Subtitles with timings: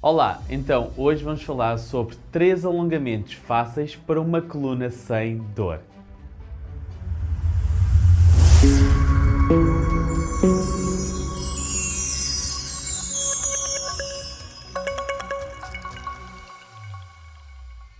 [0.00, 5.80] Olá, então hoje vamos falar sobre três alongamentos fáceis para uma coluna sem dor.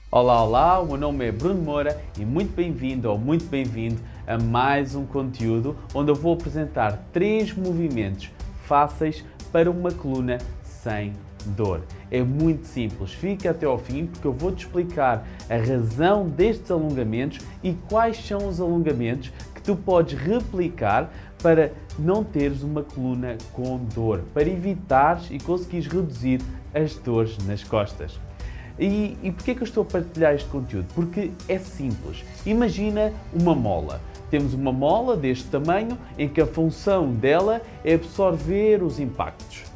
[0.08, 4.38] Olá, olá, o meu nome é Bruno Moura e muito bem-vindo ou muito bem-vindo a
[4.38, 8.30] mais um conteúdo onde eu vou apresentar três movimentos
[8.62, 11.27] fáceis para uma coluna sem dor.
[12.10, 16.70] É muito simples, fica até ao fim porque eu vou te explicar a razão destes
[16.70, 23.36] alongamentos e quais são os alongamentos que tu podes replicar para não teres uma coluna
[23.52, 26.40] com dor, para evitares e conseguires reduzir
[26.74, 28.18] as dores nas costas.
[28.78, 30.86] E, e porquê que eu estou a partilhar este conteúdo?
[30.94, 32.24] Porque é simples.
[32.46, 34.00] Imagina uma mola.
[34.30, 39.67] Temos uma mola deste tamanho em que a função dela é absorver os impactos.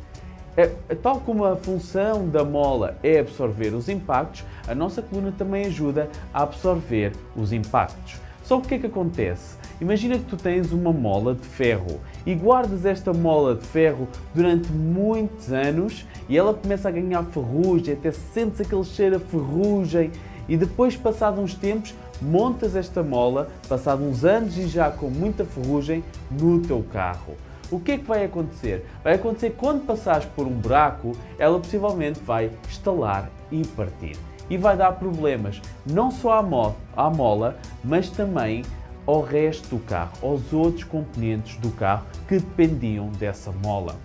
[0.55, 0.67] É,
[1.03, 6.11] tal como a função da mola é absorver os impactos, a nossa coluna também ajuda
[6.33, 8.21] a absorver os impactos.
[8.45, 9.57] Só que o que é que acontece?
[9.81, 14.71] Imagina que tu tens uma mola de ferro e guardas esta mola de ferro durante
[14.71, 20.11] muitos anos e ela começa a ganhar ferrugem, até sentes aquele cheiro a ferrugem
[20.49, 25.47] e depois, passados uns tempos, montas esta mola, passados uns anos e já com muita
[25.47, 27.37] ferrugem, no teu carro
[27.73, 28.87] o que é que vai acontecer?
[29.03, 34.17] Vai acontecer quando passares por um buraco, ela possivelmente vai estalar e partir.
[34.51, 38.63] E vai dar problemas não só à, mo à mola, mas também
[39.07, 43.97] ao resto do carro, aos outros componentes do carro que dependiam dessa mola.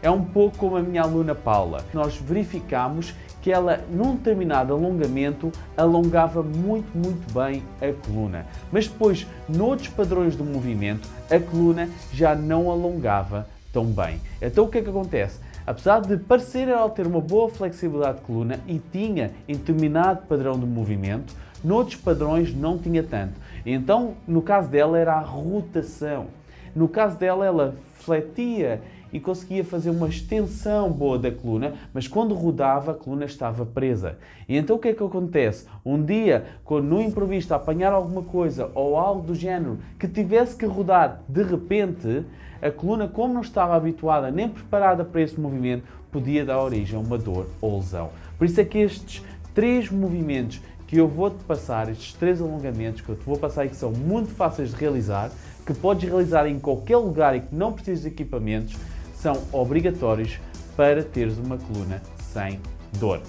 [0.00, 1.84] É um pouco como a minha aluna Paula.
[1.92, 8.46] Nós verificamos que ela, num determinado alongamento, alongava muito, muito bem a coluna.
[8.70, 14.20] Mas depois, noutros padrões do movimento, a coluna já não alongava tão bem.
[14.40, 15.40] Então o que é que acontece?
[15.66, 20.58] Apesar de parecer ela ter uma boa flexibilidade de coluna e tinha em determinado padrão
[20.58, 23.34] de movimento, noutros padrões não tinha tanto.
[23.64, 26.26] Então, no caso dela, era a rotação.
[26.74, 28.80] No caso dela, ela fletia
[29.12, 34.18] e conseguia fazer uma extensão boa da coluna, mas quando rodava a coluna estava presa.
[34.48, 35.66] E então o que é que acontece?
[35.84, 40.66] Um dia, quando no improviso apanhar alguma coisa ou algo do género que tivesse que
[40.66, 42.24] rodar de repente,
[42.60, 47.00] a coluna, como não estava habituada nem preparada para esse movimento, podia dar origem a
[47.00, 48.10] uma dor ou lesão.
[48.38, 53.08] Por isso é que estes três movimentos que eu vou-te passar, estes três alongamentos que
[53.08, 55.30] eu te vou passar e que são muito fáceis de realizar,
[55.64, 58.76] que podes realizar em qualquer lugar e que não precisas de equipamentos,
[59.22, 60.40] são obrigatórios
[60.76, 62.02] para teres uma coluna
[62.32, 62.60] sem
[62.98, 63.20] dor.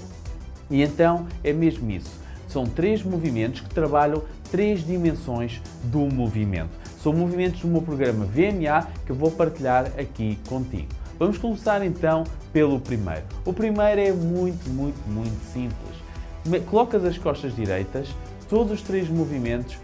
[0.70, 2.20] E então é mesmo isso.
[2.48, 6.72] São três movimentos que trabalham três dimensões do movimento.
[7.02, 10.88] São movimentos do meu programa VMA que eu vou partilhar aqui contigo.
[11.20, 13.24] Vamos começar então pelo primeiro.
[13.46, 16.66] O primeiro é muito, muito, muito simples.
[16.70, 18.10] Colocas as costas direitas,
[18.50, 19.78] todos os três movimentos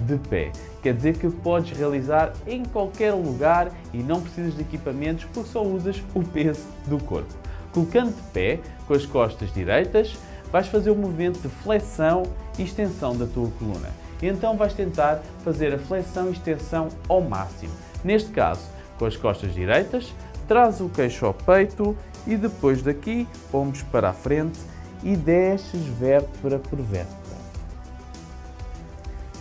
[0.00, 0.52] de pé.
[0.82, 5.62] Quer dizer que podes realizar em qualquer lugar e não precisas de equipamentos porque só
[5.64, 7.32] usas o peso do corpo.
[7.72, 10.16] Colocando de pé, com as costas direitas,
[10.50, 12.24] vais fazer o um movimento de flexão
[12.58, 13.88] e extensão da tua coluna.
[14.20, 17.72] E então vais tentar fazer a flexão e extensão ao máximo.
[18.04, 18.62] Neste caso,
[18.98, 20.12] com as costas direitas,
[20.46, 24.60] traz o queixo ao peito e depois daqui vamos para a frente
[25.02, 27.21] e desces vértebra por vértebra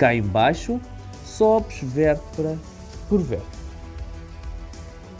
[0.01, 0.81] cá embaixo,
[1.23, 2.57] sobes vértebra
[3.07, 3.61] por vértebra.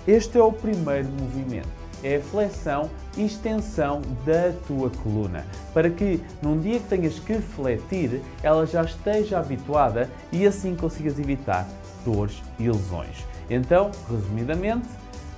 [0.08, 1.70] Este é o primeiro movimento,
[2.04, 7.36] é a flexão e extensão da tua coluna, para que num dia que tenhas que
[7.36, 11.68] fletir, ela já esteja habituada e assim consigas evitar
[12.04, 13.24] dores e lesões.
[13.52, 14.88] Então, resumidamente,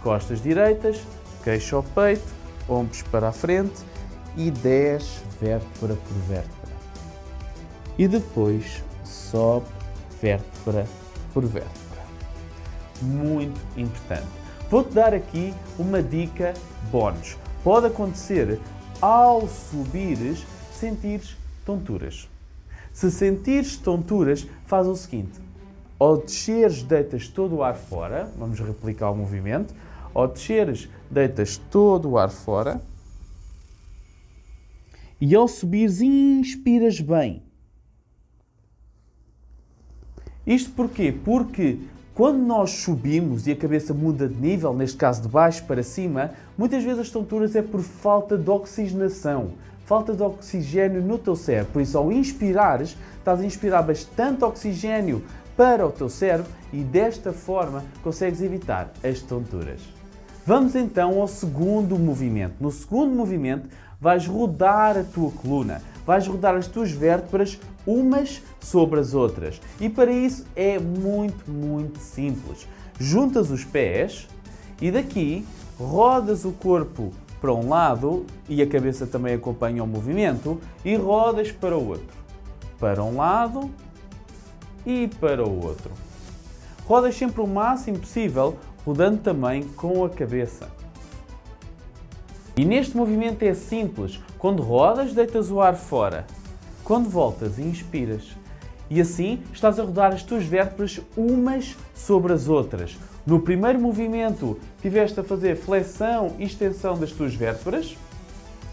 [0.01, 1.01] costas direitas,
[1.43, 2.33] queixo ao peito,
[2.69, 3.83] ombros para a frente
[4.37, 6.73] e 10 vértebra por vértebra.
[7.97, 8.81] E depois
[9.13, 9.66] sobe
[10.22, 10.85] vértebra
[11.34, 12.03] por vértebra.
[13.01, 14.28] Muito importante.
[14.69, 16.53] Vou-te dar aqui uma dica
[16.91, 17.38] bónus.
[17.63, 18.59] Pode acontecer
[19.01, 22.27] ao subires sentires tonturas.
[22.92, 25.39] Se sentires tonturas, faz o seguinte:
[26.00, 28.31] ao desceres, deitas todo o ar fora.
[28.38, 29.74] Vamos replicar o movimento.
[30.13, 32.81] Ao desceres, deitas todo o ar fora.
[35.19, 37.42] E ao subires, inspiras bem.
[40.45, 41.13] Isto porquê?
[41.24, 41.80] Porque
[42.13, 46.31] quando nós subimos e a cabeça muda de nível, neste caso de baixo para cima,
[46.57, 49.51] muitas vezes as tonturas é por falta de oxigenação,
[49.86, 51.74] falta de oxigênio no teu cérebro.
[51.74, 55.24] Por isso, ao inspirares, estás a inspirar bastante oxigênio
[55.56, 59.81] para o teu cérebro e desta forma consegues evitar as tonturas.
[60.45, 62.56] Vamos então ao segundo movimento.
[62.60, 63.69] No segundo movimento,
[64.03, 67.57] vais rodar a tua coluna, vais rodar as tuas vértebras
[67.88, 69.61] umas sobre as outras.
[69.79, 72.67] E para isso é muito, muito simples.
[73.00, 74.27] Juntas os pés
[74.81, 75.45] e daqui
[75.79, 81.49] rodas o corpo para um lado e a cabeça também acompanha o movimento e rodas
[81.53, 82.17] para o outro.
[82.77, 83.71] Para um lado
[84.85, 85.91] e para o outro.
[86.85, 90.82] Rodas sempre o máximo possível, rodando também com a cabeça.
[92.55, 94.19] E neste movimento é simples.
[94.38, 96.25] Quando rodas, deitas o ar fora.
[96.83, 98.35] Quando voltas, inspiras.
[98.89, 102.95] E assim estás a rodar as tuas vértebras umas sobre as outras.
[103.25, 107.97] No primeiro movimento, tiveste a fazer flexão e extensão das tuas vértebras.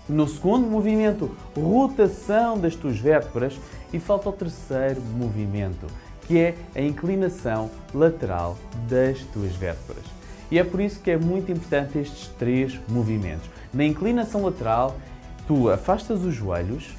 [0.07, 3.59] No segundo movimento, rotação das tuas vértebras.
[3.93, 5.87] E falta o terceiro movimento,
[6.27, 10.20] que é a inclinação lateral das tuas vértebras.
[10.51, 13.49] E é por isso que é muito importante estes três movimentos.
[13.73, 14.97] Na inclinação lateral,
[15.47, 16.91] tu afastas os joelhos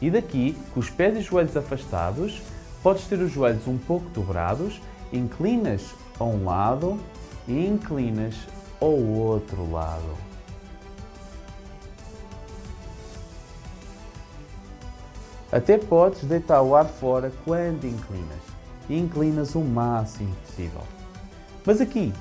[0.00, 2.42] e daqui, com os pés e joelhos afastados,
[2.82, 4.80] podes ter os joelhos um pouco dobrados,
[5.12, 7.00] inclinas a um lado
[7.48, 8.34] e inclinas
[8.80, 10.26] ao outro lado.
[15.50, 18.42] Até podes deitar o ar fora quando inclinas.
[18.88, 20.82] E inclinas o máximo possível.
[21.64, 22.12] Mas aqui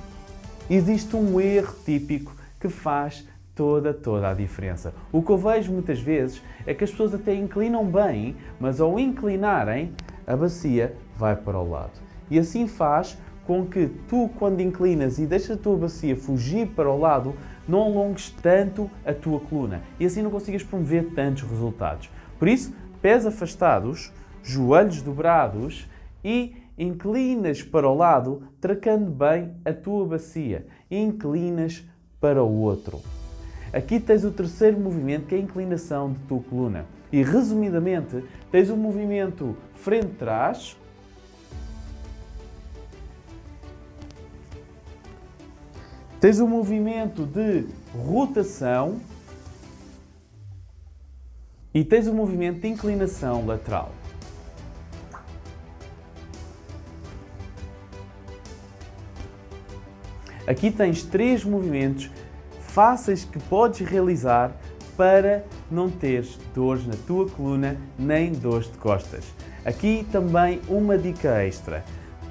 [0.69, 4.93] existe um erro típico que faz toda, toda a diferença.
[5.11, 8.99] O que eu vejo muitas vezes é que as pessoas até inclinam bem, mas ao
[8.99, 9.93] inclinarem,
[10.27, 11.93] a bacia vai para o lado.
[12.29, 16.89] E assim faz com que tu, quando inclinas e deixas a tua bacia fugir para
[16.89, 17.35] o lado,
[17.67, 22.09] não alongues tanto a tua coluna e assim não consigas promover tantos resultados.
[22.37, 24.11] Por isso, pés afastados,
[24.43, 25.87] joelhos dobrados
[26.23, 30.67] e inclinas para o lado, tracando bem a tua bacia.
[30.89, 31.83] Inclinas
[32.19, 33.01] para o outro.
[33.71, 36.85] Aqui tens o terceiro movimento, que é a inclinação de tua coluna.
[37.11, 40.77] E resumidamente, tens o movimento frente-trás,
[46.19, 48.99] tens o movimento de rotação
[51.73, 53.91] e tens o movimento de inclinação lateral.
[60.47, 62.09] Aqui tens três movimentos
[62.59, 64.51] fáceis que podes realizar
[64.95, 69.25] para não teres dores na tua coluna nem dores de costas.
[69.65, 71.83] Aqui também uma dica extra.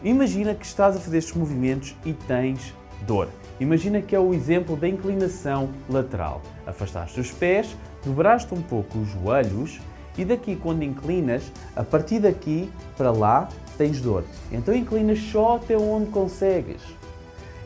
[0.03, 2.75] Imagina que estás a fazer estes movimentos e tens
[3.07, 3.29] dor.
[3.59, 6.43] Imagina que é o exemplo da inclinação lateral.
[6.67, 9.81] Afastaste os pés, dobraste um pouco os joelhos
[10.17, 14.25] e daqui quando inclinas, a partir daqui para lá tens dor.
[14.53, 16.83] Então inclinas só até onde consegues.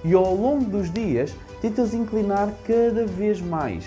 [0.05, 3.85] E ao longo dos dias tentas inclinar cada vez mais.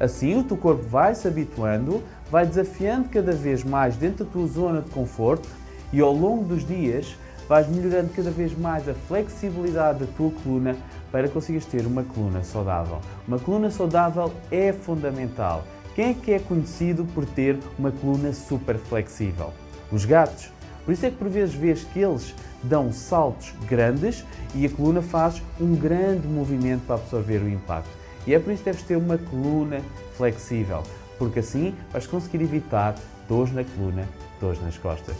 [0.00, 4.46] Assim o teu corpo vai se habituando, vai desafiando cada vez mais dentro da tua
[4.46, 5.48] zona de conforto
[5.92, 7.16] e ao longo dos dias
[7.48, 10.76] vais melhorando cada vez mais a flexibilidade da tua coluna
[11.10, 13.00] para conseguires ter uma coluna saudável.
[13.26, 15.64] Uma coluna saudável é fundamental.
[15.94, 19.52] Quem é que é conhecido por ter uma coluna super flexível?
[19.90, 20.52] Os gatos.
[20.88, 24.24] Por isso é que por vezes vês que eles dão saltos grandes
[24.54, 27.90] e a coluna faz um grande movimento para absorver o impacto.
[28.26, 29.82] E é por isso que deves ter uma coluna
[30.16, 30.82] flexível,
[31.18, 32.94] porque assim vais conseguir evitar
[33.28, 34.08] dores na coluna,
[34.40, 35.14] dores nas costas.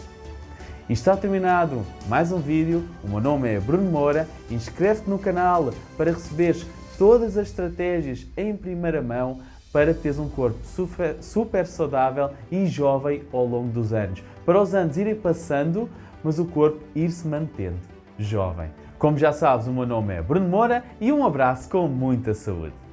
[0.89, 2.83] E está terminado mais um vídeo.
[3.03, 4.27] O meu nome é Bruno Moura.
[4.49, 6.65] Inscreve-te no canal para receberes
[6.97, 9.37] todas as estratégias em primeira mão
[9.71, 14.23] para teres um corpo super, super saudável e jovem ao longo dos anos.
[14.45, 15.89] Para os anos irem passando,
[16.23, 17.77] mas o corpo ir se mantendo
[18.17, 18.69] jovem.
[18.97, 22.88] Como já sabes, o meu nome é Bruno Moura e um abraço com muita saúde.